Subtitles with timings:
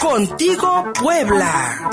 [0.00, 1.90] Contigo Puebla.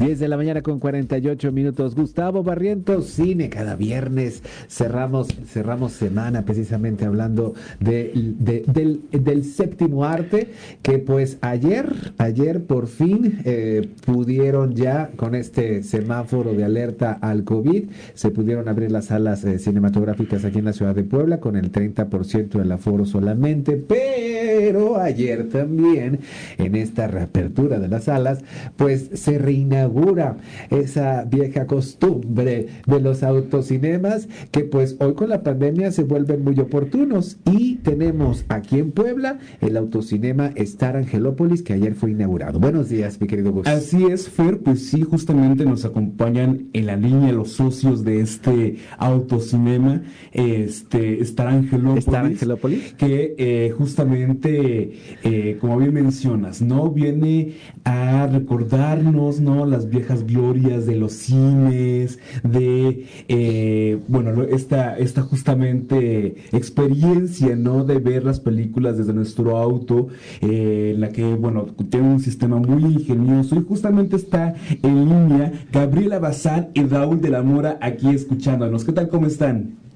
[0.00, 1.94] De la mañana con 48 minutos.
[1.94, 4.42] Gustavo Barrientos, cine cada viernes.
[4.66, 12.86] Cerramos, cerramos semana precisamente hablando de, del, del, séptimo arte, que pues ayer, ayer por
[12.88, 19.06] fin eh, pudieron ya con este semáforo de alerta al COVID, se pudieron abrir las
[19.06, 23.76] salas eh, cinematográficas aquí en la ciudad de Puebla con el 30% del aforo solamente,
[23.76, 24.59] pero
[25.00, 26.20] ayer también
[26.58, 28.40] en esta reapertura de las salas,
[28.76, 30.36] pues se reinauguró
[30.70, 36.58] esa vieja costumbre de los autocinemas que pues hoy con la pandemia se vuelven muy
[36.60, 42.60] oportunos y tenemos aquí en Puebla el autocinema Star Angelópolis que ayer fue inaugurado.
[42.60, 43.66] Buenos días, mi querido Gus.
[43.66, 48.76] Así es, Fer, pues sí, justamente nos acompañan en la línea los socios de este
[48.98, 52.06] autocinema, este Star Angelópolis.
[52.06, 52.94] Star Angelópolis.
[52.94, 56.90] Que eh, justamente, eh, como bien mencionas, ¿no?
[56.90, 59.66] Viene a recordarnos, ¿no?
[59.66, 67.84] Las viejas glorias de los cines, de, eh, bueno, esta, esta justamente experiencia, ¿no?
[67.84, 70.08] De ver las películas desde nuestro auto,
[70.40, 75.52] eh, en la que, bueno, tiene un sistema muy ingenioso y justamente está en línea
[75.72, 78.84] Gabriela Bazán y Raúl de la Mora aquí escuchándonos.
[78.84, 79.08] ¿Qué tal?
[79.08, 79.89] ¿Cómo están?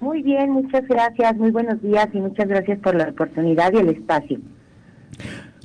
[0.00, 3.88] Muy bien, muchas gracias, muy buenos días y muchas gracias por la oportunidad y el
[3.88, 4.38] espacio.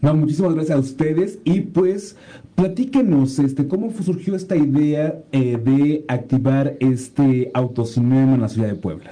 [0.01, 2.17] No, muchísimas gracias a ustedes y pues
[2.55, 8.75] platíquenos este, cómo surgió esta idea eh, de activar este autocinema en la ciudad de
[8.75, 9.11] Puebla.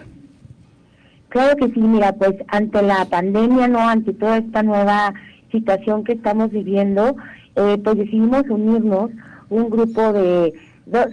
[1.30, 5.14] Claro que sí, mira, pues ante la pandemia, no, ante toda esta nueva
[5.52, 7.16] situación que estamos viviendo,
[7.56, 9.12] eh, pues decidimos unirnos,
[9.50, 10.54] un grupo de,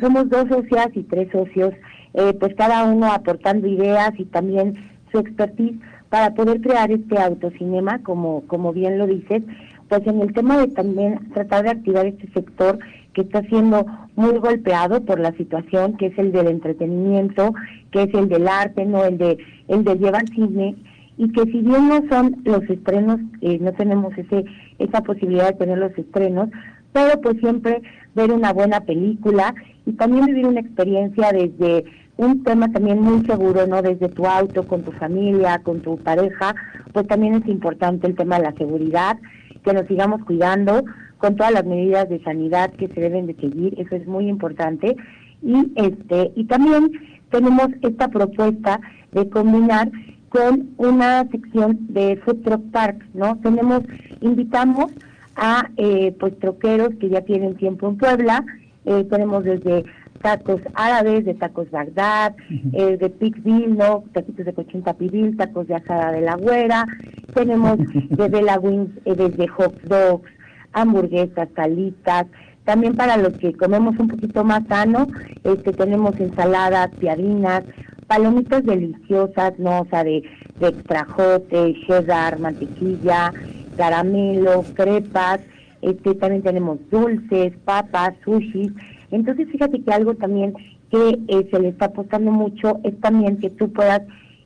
[0.00, 1.74] somos dos socias y tres socios,
[2.16, 4.74] eh, pues cada uno aportando ideas y también
[5.12, 5.78] su expertise
[6.08, 9.42] para poder crear este autocinema, como, como bien lo dices,
[9.88, 12.78] pues en el tema de también tratar de activar este sector
[13.12, 17.54] que está siendo muy golpeado por la situación, que es el del entretenimiento,
[17.90, 19.38] que es el del arte, no el de
[19.68, 20.74] el de llevar cine.
[21.18, 24.44] Y que si bien no son los estrenos, eh, no tenemos ese
[24.78, 26.48] esa posibilidad de tener los estrenos,
[26.92, 27.80] pero pues siempre
[28.14, 29.54] ver una buena película
[29.86, 31.84] y también vivir una experiencia desde
[32.16, 33.82] un tema también muy seguro, ¿no?
[33.82, 36.54] Desde tu auto, con tu familia, con tu pareja,
[36.92, 39.18] pues también es importante el tema de la seguridad,
[39.64, 40.82] que nos sigamos cuidando
[41.18, 44.96] con todas las medidas de sanidad que se deben de seguir, eso es muy importante.
[45.42, 46.90] Y este y también
[47.30, 48.80] tenemos esta propuesta
[49.12, 49.90] de combinar
[50.28, 53.36] con una sección de food truck park, ¿no?
[53.38, 53.82] Tenemos
[54.20, 54.92] invitamos
[55.36, 58.44] a eh, pues troqueros que ya tienen tiempo en Puebla,
[58.86, 59.84] eh, tenemos desde
[60.22, 62.34] tacos árabes, de tacos Bagdad,
[62.72, 64.04] eh, de Pigville, ¿no?
[64.12, 66.86] Taquitos de cochinta pibil, tacos de asada de la güera,
[67.34, 67.78] tenemos
[68.10, 70.30] desde la wings, eh, desde hot dogs,
[70.72, 72.26] hamburguesas, salitas,
[72.64, 75.06] también para los que comemos un poquito más sano,
[75.44, 77.62] este tenemos ensaladas, piadinas,
[78.08, 79.82] palomitas deliciosas, ¿no?
[79.82, 80.22] O sea, de,
[80.58, 83.32] de extrajote, cheddar, mantequilla,
[83.76, 85.40] caramelo, crepas,
[85.82, 88.72] este también tenemos dulces, papas, sushis,
[89.10, 90.54] entonces, fíjate que algo también
[90.90, 94.02] que eh, se le está apostando mucho es también que tú puedas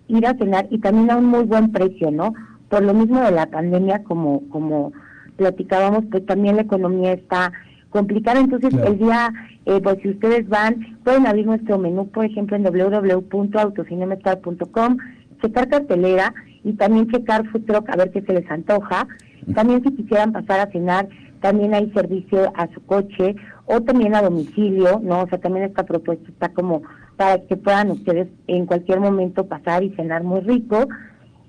[0.08, 2.32] ir a cenar y también a un muy buen precio, ¿no?
[2.68, 4.92] Por lo mismo de la pandemia, como, como
[5.36, 7.52] platicábamos, pues también la economía está
[7.90, 8.40] complicada.
[8.40, 9.32] Entonces, el día,
[9.66, 14.96] eh, pues si ustedes van, pueden abrir nuestro menú, por ejemplo, en www.autocinemestar.com,
[15.42, 19.08] checar cartelera y también checar food truck a ver qué se les antoja.
[19.54, 21.08] También si quisieran pasar a cenar,
[21.40, 23.34] también hay servicio a su coche
[23.72, 25.22] o también a domicilio, ¿no?
[25.22, 26.82] O sea, también esta propuesta está como
[27.16, 30.88] para que puedan ustedes en cualquier momento pasar y cenar muy rico.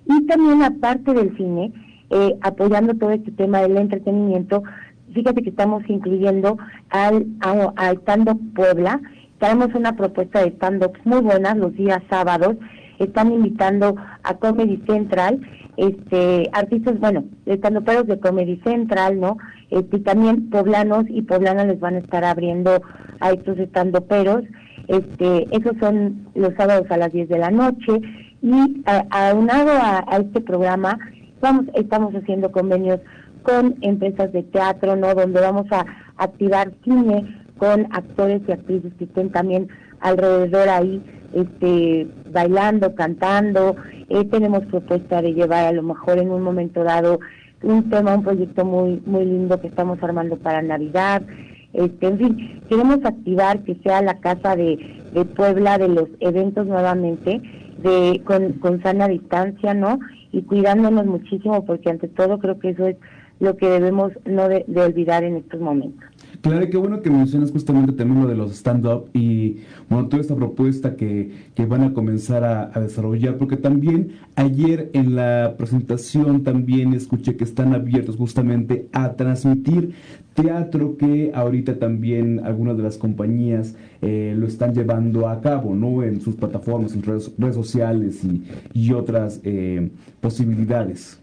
[0.05, 1.73] Y también aparte del cine,
[2.11, 4.61] eh, apoyando todo este tema del entretenimiento,
[5.13, 6.57] fíjate que estamos incluyendo
[6.89, 9.01] al, al stand-up Puebla,
[9.39, 12.55] tenemos una propuesta de stand-up muy buena los días sábados,
[13.03, 15.41] están invitando a Comedy Central,
[15.77, 19.37] este, artistas, bueno, estando peros de Comedy Central, ¿no?
[19.69, 22.81] Este, también poblanos y poblanas les van a estar abriendo
[23.19, 24.43] a estos estando peros.
[24.87, 28.01] Este, esos son los sábados a las 10 de la noche
[28.41, 30.97] y aunado a, a, este programa,
[31.39, 32.99] vamos, estamos haciendo convenios
[33.43, 35.13] con empresas de teatro, ¿no?
[35.13, 35.85] Donde vamos a
[36.17, 39.69] activar cine con actores y actrices que estén también
[39.99, 41.01] alrededor ahí,
[41.33, 43.75] este, bailando, cantando.
[44.09, 47.19] Eh, tenemos propuesta de llevar a lo mejor en un momento dado
[47.63, 51.21] un tema, un proyecto muy, muy lindo que estamos armando para Navidad.
[51.73, 54.77] Este, en fin, queremos activar que sea la casa de,
[55.35, 57.41] Puebla de los eventos nuevamente,
[58.23, 59.99] con, con sana distancia, ¿no?
[60.31, 62.95] Y cuidándonos muchísimo, porque ante todo creo que eso es
[63.41, 66.07] lo que debemos no de, olvidar en estos momentos.
[66.41, 69.57] Claro, qué bueno que mencionas justamente también lo de los stand-up y
[69.89, 75.15] bueno, toda esta propuesta que, que van a comenzar a, desarrollar, porque también ayer en
[75.15, 79.93] la presentación también escuché que están abiertos justamente a transmitir
[80.33, 86.01] teatro que ahorita también algunas de las compañías eh, lo están llevando a cabo, ¿no?
[86.01, 88.43] En sus plataformas, en redes, sociales y,
[88.73, 89.91] y otras eh,
[90.21, 91.20] posibilidades.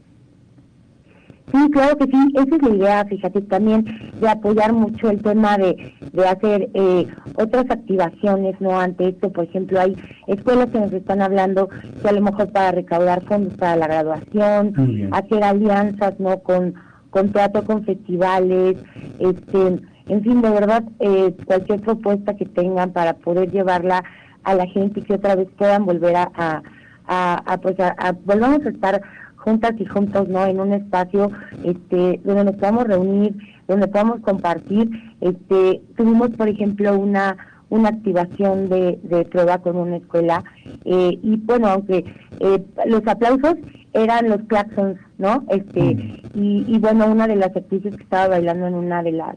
[1.53, 3.85] Sí, claro que sí, esa es la idea, fíjate, también
[4.21, 7.06] de apoyar mucho el tema de, de hacer eh,
[7.37, 8.79] otras activaciones, ¿no?
[8.79, 9.97] Ante esto, por ejemplo, hay
[10.27, 15.11] escuelas que nos están hablando que a lo mejor para recaudar fondos para la graduación,
[15.12, 16.39] hacer alianzas, ¿no?
[16.41, 16.75] Con,
[17.11, 18.77] con teatro, con festivales,
[19.19, 24.05] este, en fin, de verdad, eh, cualquier propuesta que tengan para poder llevarla
[24.44, 26.62] a la gente y que otra vez puedan volver a, a,
[27.06, 29.03] a, pues a, a volvamos a estar
[29.38, 30.44] juntas y juntos, ¿no?
[30.46, 31.31] En un espacio
[31.64, 33.35] este, donde nos podamos reunir,
[33.67, 34.90] donde podamos compartir.
[35.20, 37.37] Este, tuvimos, por ejemplo, una
[37.70, 40.43] una activación de, de prueba con una escuela
[40.85, 42.05] eh, y bueno aunque
[42.40, 43.56] eh, los aplausos
[43.93, 46.20] eran los claxons no este mm.
[46.34, 49.37] y, y bueno una de las actrices que estaba bailando en una de las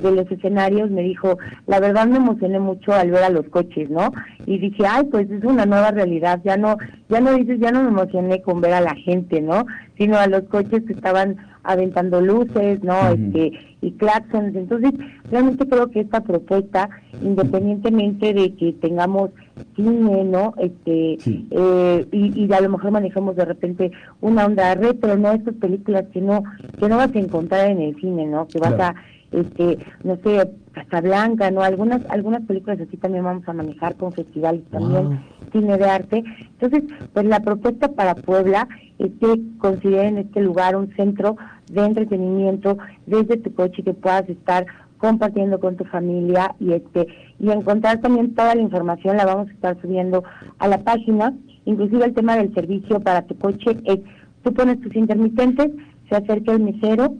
[0.00, 3.90] de los escenarios me dijo, la verdad me emocioné mucho al ver a los coches,
[3.90, 4.12] ¿no?
[4.46, 6.76] Y dije, ay, pues es una nueva realidad, ya no,
[7.08, 9.66] ya no dices, ya no me emocioné con ver a la gente, ¿no?
[9.96, 11.36] Sino a los coches que estaban
[11.68, 12.94] aventando luces, ¿no?
[13.10, 13.52] Este,
[13.82, 14.56] y claxons.
[14.56, 14.92] Entonces,
[15.30, 16.88] realmente creo que esta propuesta,
[17.22, 19.30] independientemente de que tengamos
[19.76, 20.54] cine, ¿no?
[20.58, 21.18] Este,
[21.50, 25.32] eh, y, y, a lo mejor manejemos de repente una onda retro, ¿no?
[25.32, 26.42] Estas películas que no,
[26.78, 28.46] que no vas a encontrar en el cine, ¿no?
[28.46, 28.94] Que vas a
[29.32, 31.62] este, no sé, Casablanca, ¿no?
[31.62, 35.20] Algunas, algunas películas así también vamos a manejar con festivales también,
[35.52, 36.24] cine de arte.
[36.60, 41.36] Entonces, pues la propuesta para Puebla es que consideren este lugar un centro
[41.70, 44.66] de entretenimiento desde tu coche que puedas estar
[44.98, 47.06] compartiendo con tu familia y este
[47.38, 50.24] y encontrar también toda la información la vamos a estar subiendo
[50.58, 51.34] a la página
[51.66, 54.00] inclusive el tema del servicio para tu coche es
[54.42, 55.70] tú pones tus intermitentes
[56.08, 57.14] se acerca el mesero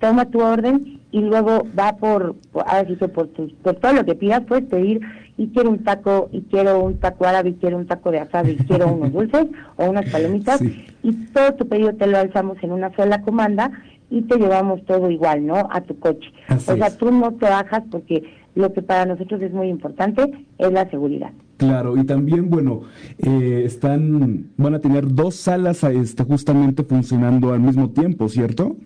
[0.00, 4.14] toma tu orden y luego va por, ahora sí que por, por todo lo que
[4.14, 5.00] pidas, puedes pedir
[5.36, 8.50] y quiero un taco, y quiero un taco árabe, y quiero un taco de asado,
[8.50, 9.46] y quiero unos dulces
[9.76, 10.62] o unas palomitas,
[11.02, 13.70] y todo tu pedido te lo alzamos en una sola comanda
[14.10, 15.68] y te llevamos todo igual, ¿no?
[15.70, 16.30] A tu coche.
[16.50, 18.24] o sea, tú no te bajas porque
[18.54, 21.30] lo que para nosotros es muy importante es la seguridad.
[21.56, 22.82] Claro, y también, bueno,
[23.18, 28.76] eh, están, van a tener dos salas este, justamente funcionando al mismo tiempo, ¿cierto?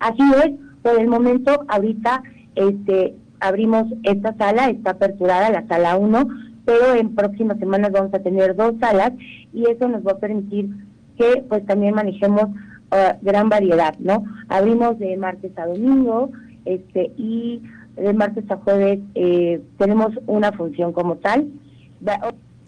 [0.00, 0.52] Así es,
[0.82, 2.22] por el momento ahorita
[2.54, 6.28] este abrimos esta sala, está aperturada la sala 1,
[6.64, 9.12] pero en próximas semanas vamos a tener dos salas
[9.52, 10.68] y eso nos va a permitir
[11.16, 14.24] que pues también manejemos uh, gran variedad, ¿no?
[14.48, 16.30] Abrimos de martes a domingo,
[16.64, 17.62] este y
[17.96, 21.48] de martes a jueves eh, tenemos una función como tal.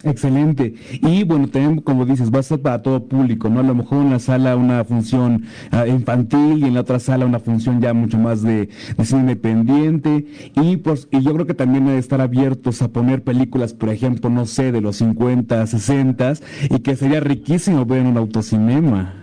[0.05, 0.75] Excelente.
[1.01, 3.61] Y bueno, también, como dices, va a ser para todo público, ¿no?
[3.61, 7.27] A lo mejor en la sala una función ah, infantil y en la otra sala
[7.27, 10.27] una función ya mucho más de, de cine independiente.
[10.57, 14.29] Y pues, y yo creo que también debe estar abiertos a poner películas, por ejemplo,
[14.29, 16.13] no sé, de los 50, 60
[16.71, 19.15] y que sería riquísimo ver en un autocinema.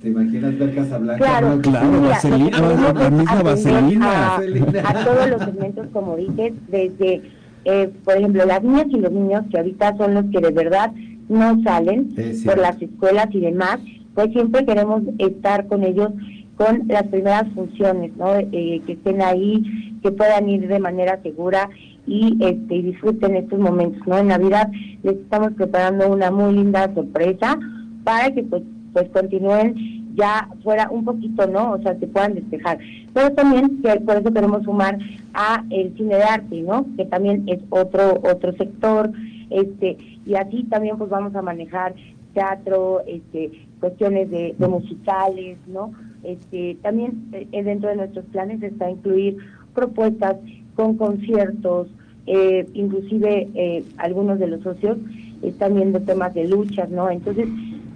[0.00, 1.24] ¿Te imaginas ver Casablanca?
[1.24, 4.36] Claro, claro, vaselina, la misma vaselina.
[4.36, 7.22] a todos los segmentos, como dices, desde
[7.64, 10.92] eh, por ejemplo, las niñas y los niños que ahorita son los que de verdad
[11.28, 12.14] no salen
[12.44, 13.78] por las escuelas y demás,
[14.14, 16.10] pues siempre queremos estar con ellos
[16.56, 18.36] con las primeras funciones, ¿no?
[18.36, 19.62] Eh, que estén ahí,
[20.02, 21.70] que puedan ir de manera segura
[22.06, 24.18] y este disfruten estos momentos, ¿no?
[24.18, 24.70] En Navidad
[25.02, 27.58] les estamos preparando una muy linda sorpresa
[28.04, 31.72] para que pues pues continúen ya fuera un poquito, ¿no?
[31.72, 32.78] O sea, se puedan despejar.
[33.12, 34.98] Pero también, por eso queremos sumar
[35.34, 36.86] a el cine de arte, ¿no?
[36.96, 39.10] Que también es otro otro sector,
[39.50, 41.94] este y así también pues vamos a manejar
[42.34, 43.50] teatro, este
[43.80, 45.92] cuestiones de, musicales, ¿no?
[46.22, 49.36] Este también eh, dentro de nuestros planes está incluir
[49.74, 50.36] propuestas
[50.74, 51.88] con conciertos,
[52.26, 54.98] eh, inclusive eh, algunos de los socios
[55.42, 57.10] están viendo temas de luchas, ¿no?
[57.10, 57.48] Entonces,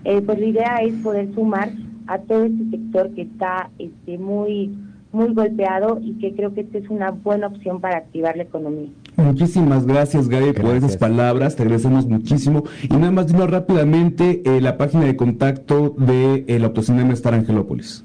[0.02, 1.70] pues la idea es poder sumar
[2.06, 4.72] a todo este sector que está este, muy
[5.12, 8.90] muy golpeado y que creo que esta es una buena opción para activar la economía.
[9.16, 11.56] Muchísimas gracias, Gaby, por esas palabras.
[11.56, 12.64] Te agradecemos muchísimo.
[12.82, 18.04] Y nada más dinos rápidamente eh, la página de contacto de el Autocinema Star Angelópolis.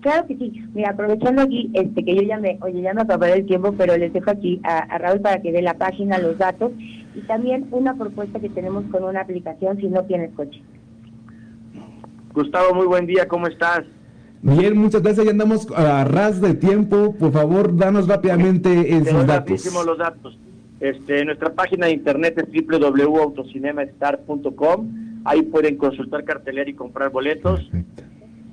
[0.00, 0.52] Claro que sí.
[0.74, 3.96] Mira, aprovechando aquí, este, que yo ya me, oye, ya me acabé el tiempo, pero
[3.96, 6.72] les dejo aquí a, a, Raúl para que dé la página, los datos
[7.14, 10.60] y también una propuesta que tenemos con una aplicación si no tienes coche.
[12.38, 13.82] Gustavo, muy buen día, ¿cómo estás?
[14.42, 15.26] Bien, muchas gracias.
[15.26, 17.16] Ya andamos a ras de tiempo.
[17.18, 19.64] Por favor, danos rápidamente esos datos.
[19.84, 20.38] los datos.
[20.78, 24.88] Este, nuestra página de internet es www.autocinemastar.com.
[25.24, 27.68] Ahí pueden consultar cartelera y comprar boletos.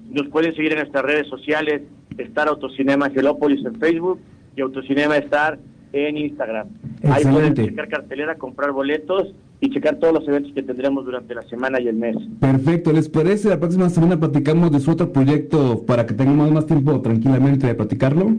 [0.09, 1.83] Nos pueden seguir en nuestras redes sociales,
[2.17, 4.19] Star Autocinema Angelópolis en Facebook
[4.55, 5.59] y Autocinema Star
[5.93, 6.69] en Instagram.
[7.03, 9.35] Ahí pueden checar cartelera, comprar boletos
[9.65, 12.15] y checar todos los eventos que tendremos durante la semana y el mes.
[12.39, 13.49] Perfecto, ¿les parece?
[13.49, 17.75] La próxima semana platicamos de su otro proyecto para que tengamos más tiempo tranquilamente de
[17.75, 18.31] platicarlo.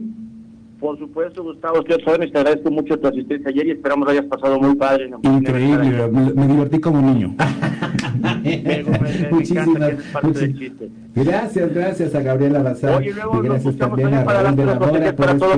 [0.87, 5.11] Por supuesto, Gustavo, te agradezco mucho tu asistencia ayer y esperamos hayas pasado muy padre.
[5.21, 7.35] Increíble, me, divertí como niño.
[9.33, 9.95] Muchísimas
[11.15, 13.11] gracias, gracias a Gabriela Bazar y
[13.43, 15.55] gracias también a Raúl de la Mora por este...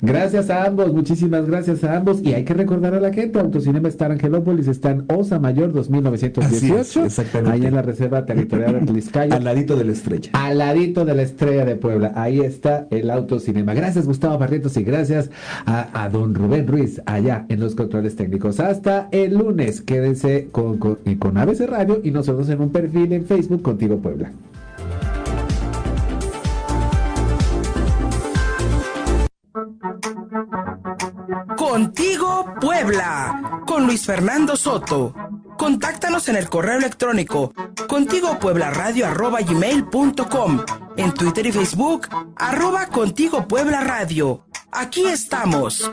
[0.00, 3.88] Gracias a ambos, muchísimas gracias a ambos y hay que recordar a la gente, Autocinema
[3.88, 7.06] Star Angelópolis está en Osa Mayor 2918,
[7.50, 9.34] ahí en la Reserva Territorial de Tliscaya.
[9.36, 10.30] Al ladito de la estrella.
[10.32, 13.74] Al ladito de la estrella de Puebla, ahí está el Autocinema.
[13.74, 15.30] Gracias Gustavo Barrientos y gracias
[15.66, 18.60] a, don Rubén Ruiz allá en los controles técnicos.
[18.60, 23.26] Hasta el lunes, quédense con, con, con ABC Radio y nosotros en un perfil en
[23.26, 24.32] Facebook Contigo Puebla.
[31.56, 35.14] Contigo Puebla, con Luis Fernando Soto.
[35.56, 37.52] Contáctanos en el correo electrónico
[37.88, 40.60] contigopueblaradio.com,
[40.98, 44.44] en Twitter y Facebook, arroba Contigo Puebla Radio.
[44.72, 45.90] Aquí estamos.